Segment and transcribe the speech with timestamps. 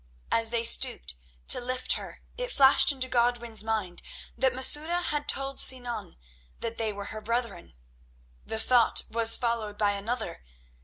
[0.31, 1.13] As they stooped
[1.49, 4.01] to lift her it flashed into Godwin's mind
[4.35, 6.15] that Masouda had told Sinan
[6.59, 7.75] that they were her brethren.
[8.43, 10.41] The thought was followed by another.